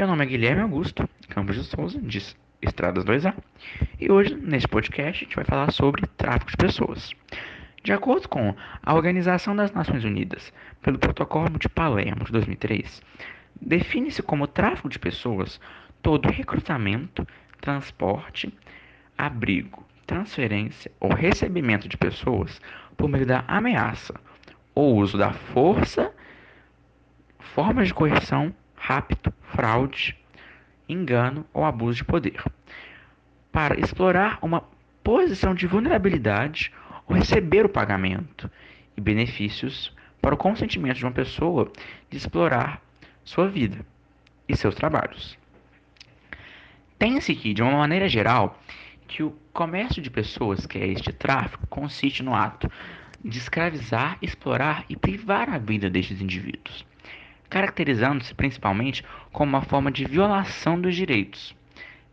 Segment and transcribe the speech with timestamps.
[0.00, 3.34] Meu nome é Guilherme Augusto Campos de Souza, de Estradas 2A,
[4.00, 7.12] e hoje, nesse podcast, a gente vai falar sobre tráfico de pessoas.
[7.84, 13.02] De acordo com a Organização das Nações Unidas, pelo Protocolo de Palermo de 2003,
[13.60, 15.60] define-se como tráfico de pessoas
[16.00, 17.28] todo recrutamento,
[17.60, 18.50] transporte,
[19.18, 22.58] abrigo, transferência ou recebimento de pessoas
[22.96, 24.14] por meio da ameaça
[24.74, 26.10] ou uso da força,
[27.38, 30.16] formas de coerção, rapto, fraude,
[30.88, 32.42] engano ou abuso de poder,
[33.52, 34.64] para explorar uma
[35.04, 36.72] posição de vulnerabilidade
[37.06, 38.50] ou receber o pagamento
[38.96, 41.70] e benefícios para o consentimento de uma pessoa
[42.08, 42.82] de explorar
[43.22, 43.84] sua vida
[44.48, 45.38] e seus trabalhos.
[46.98, 48.58] Tem-se que, de uma maneira geral,
[49.06, 52.70] que o comércio de pessoas, que é este tráfico, consiste no ato
[53.24, 56.84] de escravizar, explorar e privar a vida destes indivíduos,
[57.50, 61.54] caracterizando-se principalmente como uma forma de violação dos direitos.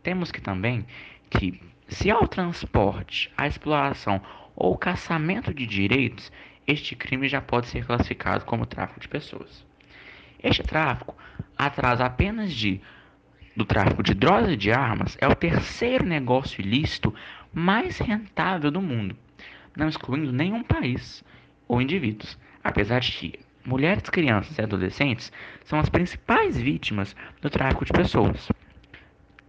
[0.02, 0.84] Temos que também
[1.30, 4.20] que, se ao transporte, a exploração
[4.54, 6.32] ou caçamento de direitos,
[6.66, 9.64] este crime já pode ser classificado como tráfico de pessoas.
[10.42, 11.16] Este tráfico,
[11.56, 12.80] atrás apenas de
[13.56, 17.12] do tráfico de drogas e de armas, é o terceiro negócio ilícito
[17.52, 19.16] mais rentável do mundo,
[19.76, 21.24] não excluindo nenhum país
[21.66, 25.30] ou indivíduos, apesar de que mulheres, crianças e adolescentes
[25.64, 28.48] são as principais vítimas do tráfico de pessoas.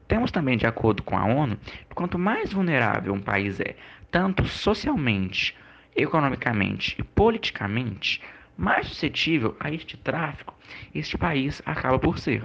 [0.07, 1.57] Temos também, de acordo com a ONU,
[1.95, 3.75] quanto mais vulnerável um país é,
[4.11, 5.55] tanto socialmente,
[5.95, 8.21] economicamente e politicamente,
[8.57, 10.59] mais suscetível a este tráfico
[10.93, 12.43] este país acaba por ser.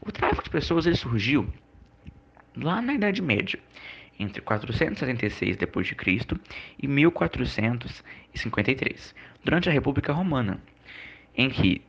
[0.00, 1.48] O tráfico de pessoas ele surgiu
[2.56, 3.58] lá na Idade Média,
[4.18, 5.96] entre 476 d.C.
[6.78, 10.60] e 1453, durante a República Romana,
[11.34, 11.82] em que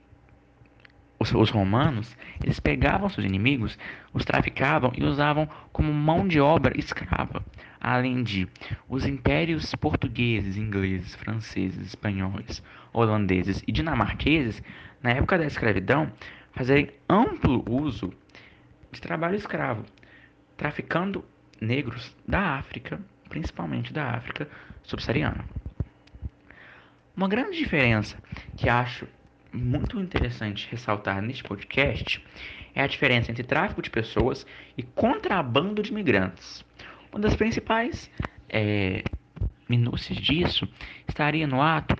[1.19, 3.77] os, os, romanos eles pegavam seus inimigos,
[4.13, 7.43] os traficavam e usavam como mão de obra escrava,
[7.81, 8.47] além de
[8.87, 12.63] os impérios portugueses, ingleses, franceses, espanhóis,
[12.93, 14.63] holandeses e dinamarqueses,
[15.01, 16.11] na época da escravidão,
[16.51, 18.13] fazerem amplo uso
[18.91, 19.83] de trabalho escravo,
[20.55, 21.25] traficando
[21.61, 24.47] negros da África, principalmente da África
[24.83, 25.45] subsaariana.
[27.15, 28.17] Uma grande diferença
[28.55, 29.07] que acho
[29.51, 32.23] muito interessante ressaltar neste podcast
[32.73, 34.45] é a diferença entre tráfico de pessoas
[34.77, 36.63] e contrabando de imigrantes.
[37.11, 38.09] Uma das principais
[38.47, 39.03] é,
[39.67, 40.67] minúcias disso
[41.07, 41.95] estaria no ato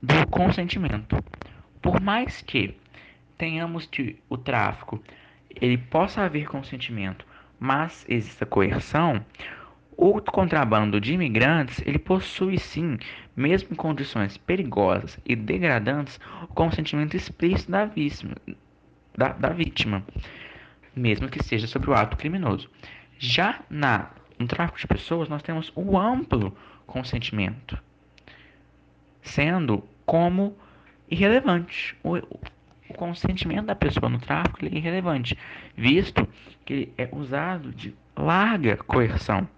[0.00, 1.16] do consentimento.
[1.82, 2.76] Por mais que
[3.36, 5.02] tenhamos que o tráfico
[5.50, 7.26] ele possa haver consentimento,
[7.64, 9.24] mas exista coerção,
[9.96, 12.98] o contrabando de imigrantes ele possui sim,
[13.34, 18.34] mesmo em condições perigosas e degradantes, o consentimento explícito da vítima,
[19.16, 20.04] da, da vítima
[20.94, 22.70] mesmo que seja sobre o ato criminoso.
[23.18, 27.78] Já na, no tráfico de pessoas, nós temos o amplo consentimento,
[29.22, 30.56] sendo como
[31.08, 31.96] irrelevante.
[32.02, 32.16] O,
[32.94, 35.36] o consentimento da pessoa no tráfico é irrelevante,
[35.76, 36.26] visto
[36.64, 39.48] que é usado de larga coerção.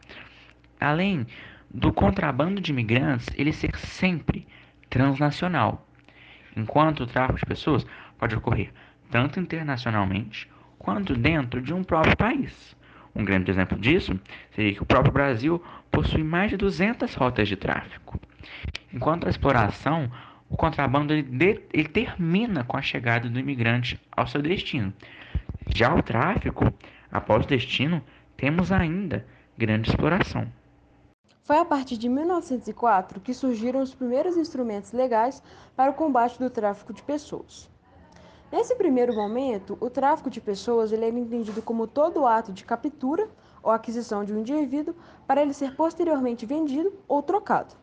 [0.80, 1.26] Além
[1.70, 4.46] do contrabando de imigrantes, ele ser sempre
[4.88, 5.86] transnacional,
[6.56, 7.86] enquanto o tráfico de pessoas
[8.18, 8.72] pode ocorrer
[9.10, 12.74] tanto internacionalmente quanto dentro de um próprio país.
[13.14, 14.18] Um grande exemplo disso
[14.50, 18.18] seria que o próprio Brasil possui mais de 200 rotas de tráfico,
[18.92, 20.10] enquanto a exploração
[20.48, 24.92] o contrabando ele, de, ele termina com a chegada do imigrante ao seu destino.
[25.74, 26.72] Já o tráfico,
[27.10, 28.02] após o destino,
[28.36, 29.26] temos ainda
[29.56, 30.46] grande exploração.
[31.42, 35.42] Foi a partir de 1904 que surgiram os primeiros instrumentos legais
[35.76, 37.70] para o combate do tráfico de pessoas.
[38.50, 43.28] Nesse primeiro momento, o tráfico de pessoas ele era entendido como todo ato de captura
[43.62, 44.94] ou aquisição de um indivíduo
[45.26, 47.74] para ele ser posteriormente vendido ou trocado.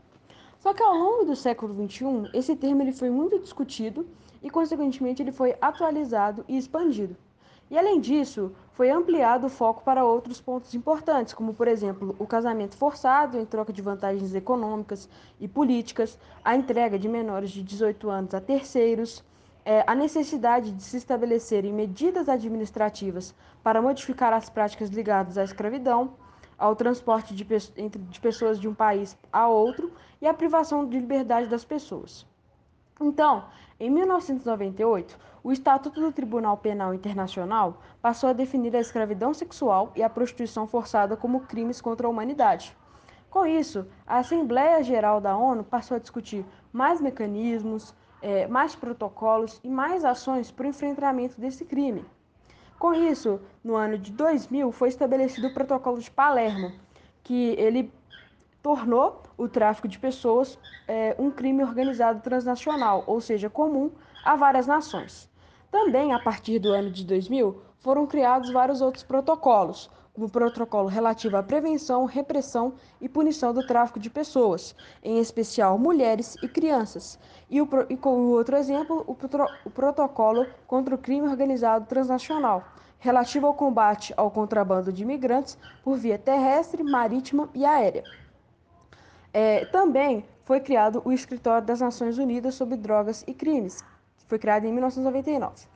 [0.63, 4.07] Só que ao longo do século XXI, esse termo ele foi muito discutido
[4.41, 7.17] e, consequentemente, ele foi atualizado e expandido.
[7.69, 12.25] E além disso, foi ampliado o foco para outros pontos importantes, como por exemplo o
[12.25, 18.09] casamento forçado em troca de vantagens econômicas e políticas, a entrega de menores de 18
[18.09, 19.21] anos a terceiros,
[19.65, 26.13] é, a necessidade de se estabelecerem medidas administrativas para modificar as práticas ligadas à escravidão,
[26.57, 29.91] ao transporte de, de pessoas de um país a outro
[30.21, 32.25] e a privação de liberdade das pessoas.
[33.01, 33.45] Então,
[33.79, 40.01] em 1998, o Estatuto do Tribunal Penal Internacional passou a definir a escravidão sexual e
[40.01, 42.75] a prostituição forçada como crimes contra a humanidade.
[43.29, 49.59] Com isso, a Assembleia Geral da ONU passou a discutir mais mecanismos, é, mais protocolos
[49.63, 52.05] e mais ações para o enfrentamento desse crime.
[52.83, 56.73] Com isso, no ano de 2000 foi estabelecido o Protocolo de Palermo,
[57.23, 57.89] que ele
[58.61, 63.89] tornou o tráfico de pessoas é, um crime organizado transnacional, ou seja, comum
[64.21, 65.29] a várias nações.
[65.71, 70.87] Também, a partir do ano de 2000, foram criados vários outros protocolos, como o protocolo
[70.87, 77.19] relativo à prevenção, repressão e punição do tráfico de pessoas, em especial mulheres e crianças.
[77.49, 79.17] E, o, e como outro exemplo, o,
[79.65, 82.63] o protocolo contra o crime organizado transnacional,
[82.99, 88.03] relativo ao combate ao contrabando de imigrantes por via terrestre, marítima e aérea.
[89.33, 94.37] É, também foi criado o Escritório das Nações Unidas sobre Drogas e Crimes, que foi
[94.37, 95.67] criado em 1999.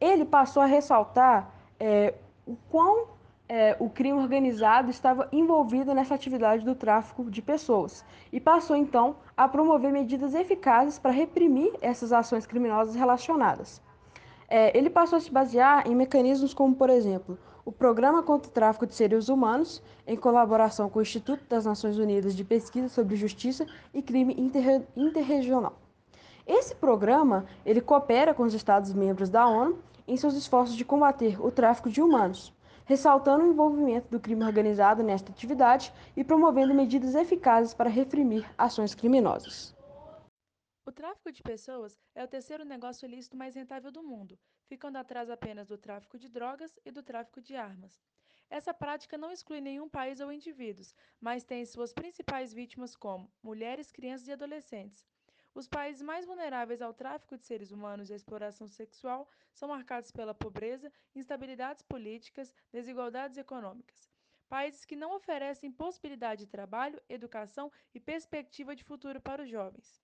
[0.00, 2.14] Ele passou a ressaltar é,
[2.46, 3.13] o quão
[3.48, 9.16] é, o crime organizado estava envolvido nessa atividade do tráfico de pessoas e passou então
[9.36, 13.82] a promover medidas eficazes para reprimir essas ações criminosas relacionadas.
[14.48, 18.52] É, ele passou a se basear em mecanismos como, por exemplo, o Programa contra o
[18.52, 23.16] Tráfico de Seres Humanos, em colaboração com o Instituto das Nações Unidas de Pesquisa sobre
[23.16, 24.36] Justiça e Crime
[24.94, 25.78] Interregional.
[26.46, 31.50] Esse programa ele coopera com os Estados-membros da ONU em seus esforços de combater o
[31.50, 32.52] tráfico de humanos,
[32.84, 38.94] ressaltando o envolvimento do crime organizado nesta atividade e promovendo medidas eficazes para reprimir ações
[38.94, 39.74] criminosas.
[40.86, 45.30] O tráfico de pessoas é o terceiro negócio ilícito mais rentável do mundo, ficando atrás
[45.30, 48.02] apenas do tráfico de drogas e do tráfico de armas.
[48.50, 53.90] Essa prática não exclui nenhum país ou indivíduos, mas tem suas principais vítimas como mulheres,
[53.90, 55.06] crianças e adolescentes.
[55.54, 60.10] Os países mais vulneráveis ao tráfico de seres humanos e à exploração sexual são marcados
[60.10, 64.10] pela pobreza, instabilidades políticas, desigualdades econômicas.
[64.48, 70.02] Países que não oferecem possibilidade de trabalho, educação e perspectiva de futuro para os jovens.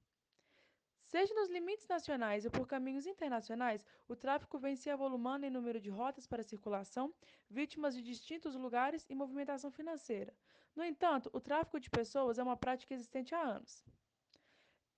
[1.02, 5.80] Seja nos limites nacionais ou por caminhos internacionais, o tráfico vem se avolumando em número
[5.80, 7.12] de rotas para circulação,
[7.48, 10.32] vítimas de distintos lugares e movimentação financeira.
[10.76, 13.84] No entanto, o tráfico de pessoas é uma prática existente há anos.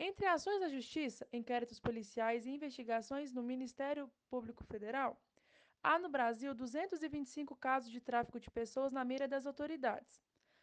[0.04, 5.16] Entre ações da Justiça, inquéritos policiais e investigações no Ministério Público Federal,
[5.80, 10.20] há no Brasil 225 casos de tráfico de pessoas na mira das autoridades.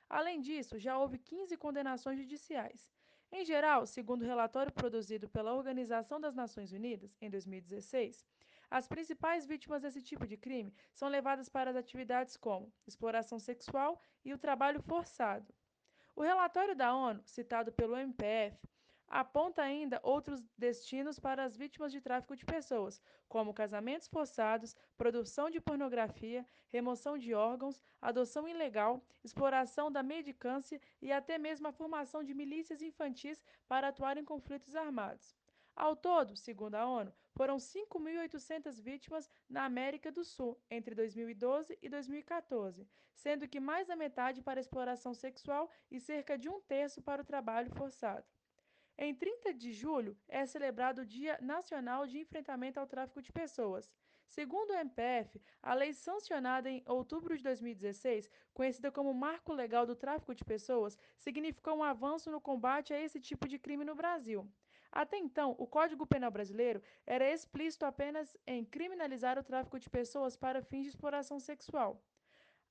[0.09, 2.91] Além disso, já houve 15 condenações judiciais.
[3.31, 8.27] Em geral, segundo o relatório produzido pela Organização das Nações Unidas, em 2016,
[8.69, 14.01] as principais vítimas desse tipo de crime são levadas para as atividades como exploração sexual
[14.25, 15.55] e o trabalho forçado.
[16.13, 18.59] O relatório da ONU, citado pelo MPF,
[19.09, 25.49] aponta ainda outros destinos para as vítimas de tráfico de pessoas, como casamentos forçados, produção
[25.49, 32.23] de pornografia, remoção de órgãos, adoção ilegal, exploração da medicância e até mesmo a formação
[32.23, 35.35] de milícias infantis para atuar em conflitos armados.
[35.75, 41.87] Ao todo, segundo a ONU, foram 5.800 vítimas na América do Sul entre 2012 e
[41.87, 47.21] 2014, sendo que mais da metade para exploração sexual e cerca de um terço para
[47.21, 48.25] o trabalho forçado.
[49.01, 53.89] Em 30 de julho é celebrado o Dia Nacional de Enfrentamento ao Tráfico de Pessoas.
[54.27, 59.95] Segundo o MPF, a lei sancionada em outubro de 2016, conhecida como Marco Legal do
[59.95, 64.45] Tráfico de Pessoas, significou um avanço no combate a esse tipo de crime no Brasil.
[64.91, 70.35] Até então, o Código Penal brasileiro era explícito apenas em criminalizar o tráfico de pessoas
[70.35, 72.03] para fins de exploração sexual.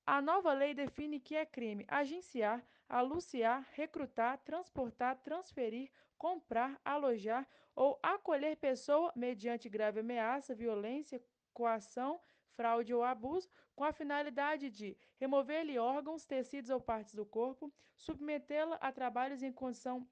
[0.05, 7.99] A nova lei define que é crime agenciar, aluciar, recrutar, transportar, transferir, comprar, alojar ou
[8.03, 11.23] acolher pessoa mediante grave ameaça, violência,
[11.55, 12.21] coação,
[12.57, 18.77] fraude ou abuso, com a finalidade de remover-lhe órgãos, tecidos ou partes do corpo, submetê-la
[18.77, 20.07] a trabalhos em condição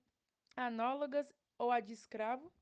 [0.57, 1.27] análogas
[1.59, 2.53] ou a de escravo,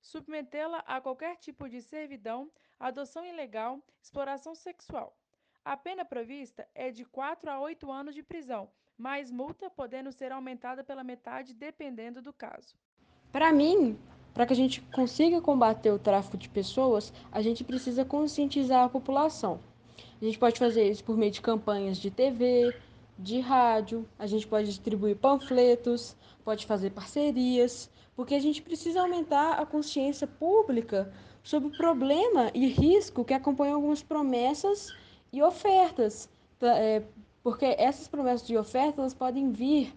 [0.00, 5.16] submetê-la a qualquer tipo de servidão, adoção ilegal, exploração sexual.
[5.64, 10.32] A pena prevista é de 4 a 8 anos de prisão, mais multa podendo ser
[10.32, 12.76] aumentada pela metade dependendo do caso.
[13.32, 13.96] Para mim,
[14.32, 18.88] para que a gente consiga combater o tráfico de pessoas, a gente precisa conscientizar a
[18.88, 19.60] população.
[20.20, 22.74] A gente pode fazer isso por meio de campanhas de TV,
[23.18, 29.54] de rádio, a gente pode distribuir panfletos, pode fazer parcerias, porque a gente precisa aumentar
[29.54, 34.92] a consciência pública sobre o problema e risco que acompanham algumas promessas
[35.32, 36.28] e ofertas,
[36.60, 37.02] é,
[37.42, 39.92] porque essas promessas de ofertas podem vir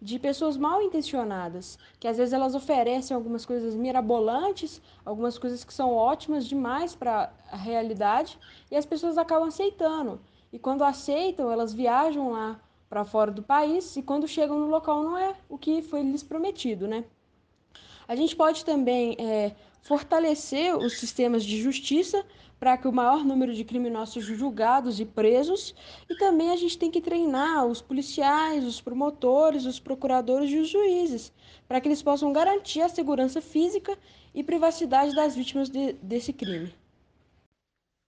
[0.00, 5.72] de pessoas mal intencionadas, que às vezes elas oferecem algumas coisas mirabolantes, algumas coisas que
[5.72, 8.38] são ótimas demais para a realidade,
[8.70, 10.20] e as pessoas acabam aceitando.
[10.52, 15.02] E quando aceitam, elas viajam lá para fora do país e quando chegam no local
[15.02, 17.04] não é o que foi lhes prometido, né?
[18.08, 19.52] A gente pode também é,
[19.86, 22.26] fortalecer os sistemas de justiça
[22.58, 25.74] para que o maior número de criminosos julgados e presos,
[26.08, 30.68] e também a gente tem que treinar os policiais, os promotores, os procuradores e os
[30.68, 31.32] juízes,
[31.68, 33.96] para que eles possam garantir a segurança física
[34.34, 36.74] e privacidade das vítimas de, desse crime.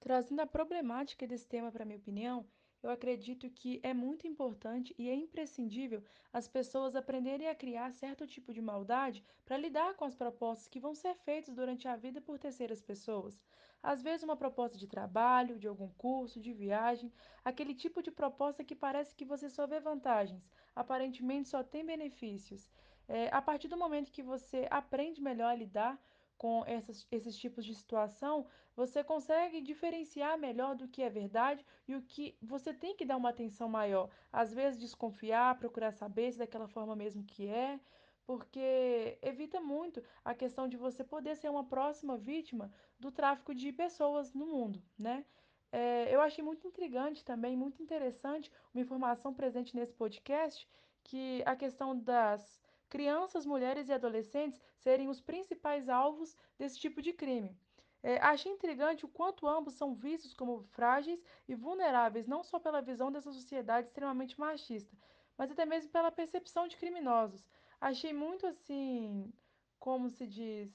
[0.00, 2.44] Trazendo a problemática desse tema para minha opinião,
[2.82, 8.26] eu acredito que é muito importante e é imprescindível as pessoas aprenderem a criar certo
[8.26, 12.20] tipo de maldade para lidar com as propostas que vão ser feitas durante a vida
[12.20, 13.40] por terceiras pessoas.
[13.82, 17.12] Às vezes, uma proposta de trabalho, de algum curso, de viagem,
[17.44, 22.68] aquele tipo de proposta que parece que você só vê vantagens, aparentemente só tem benefícios.
[23.06, 25.98] É, a partir do momento que você aprende melhor a lidar
[26.38, 31.96] com essas, esses tipos de situação, você consegue diferenciar melhor do que é verdade e
[31.96, 34.08] o que você tem que dar uma atenção maior.
[34.32, 37.80] Às vezes desconfiar, procurar saber se daquela forma mesmo que é,
[38.24, 43.72] porque evita muito a questão de você poder ser uma próxima vítima do tráfico de
[43.72, 45.24] pessoas no mundo, né?
[45.72, 50.68] É, eu achei muito intrigante também, muito interessante uma informação presente nesse podcast,
[51.02, 57.12] que a questão das crianças, mulheres e adolescentes serem os principais alvos desse tipo de
[57.12, 57.56] crime.
[58.02, 62.80] É, achei intrigante o quanto ambos são vistos como frágeis e vulneráveis, não só pela
[62.80, 64.96] visão dessa sociedade extremamente machista,
[65.36, 67.44] mas até mesmo pela percepção de criminosos.
[67.80, 69.32] Achei muito assim,
[69.78, 70.70] como se diz,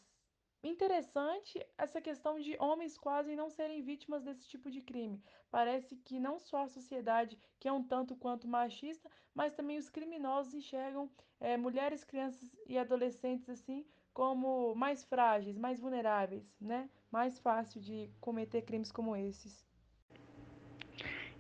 [0.64, 5.22] interessante essa questão de homens quase não serem vítimas desse tipo de crime.
[5.52, 9.90] Parece que não só a sociedade, que é um tanto quanto machista, mas também os
[9.90, 16.88] criminosos enxergam é, mulheres, crianças e adolescentes assim como mais frágeis, mais vulneráveis, né?
[17.12, 19.66] Mais fácil de cometer crimes como esses.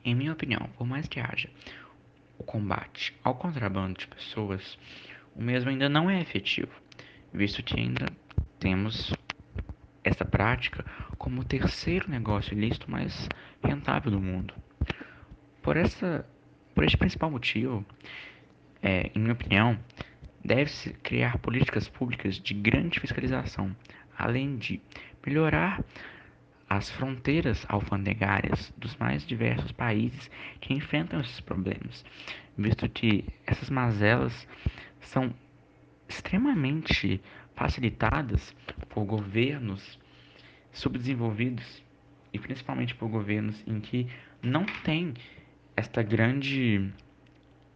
[0.03, 1.49] Em minha opinião, por mais que haja
[2.37, 4.77] o combate ao contrabando de pessoas,
[5.35, 6.73] o mesmo ainda não é efetivo,
[7.31, 8.05] visto que ainda
[8.63, 9.13] temos
[10.05, 10.85] essa prática
[11.17, 13.27] como o terceiro negócio ilícito mais
[13.61, 14.53] rentável do mundo.
[15.61, 16.25] Por, essa,
[16.73, 17.85] por este principal motivo,
[18.81, 19.77] é, em minha opinião,
[20.43, 23.75] deve-se criar políticas públicas de grande fiscalização,
[24.17, 24.81] além de
[25.25, 25.83] melhorar
[26.69, 32.05] as fronteiras alfandegárias dos mais diversos países que enfrentam esses problemas,
[32.57, 34.47] visto que essas mazelas
[35.01, 35.33] são
[36.07, 37.21] extremamente
[37.55, 38.55] facilitadas
[38.89, 39.99] por governos
[40.71, 41.83] subdesenvolvidos
[42.31, 44.07] e principalmente por governos em que
[44.41, 45.13] não tem
[45.75, 46.91] esta grande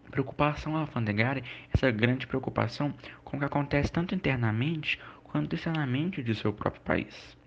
[0.10, 1.44] preocupação alfandegária,
[1.74, 2.94] essa grande preocupação
[3.24, 7.38] com o que acontece tanto internamente quanto externamente de seu próprio país.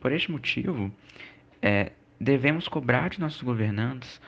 [0.00, 0.92] Por este motivo,
[1.60, 4.20] é, devemos cobrar de nossos governantes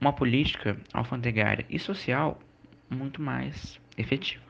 [0.00, 2.40] uma política alfandegária e social
[2.88, 4.49] muito mais efetiva.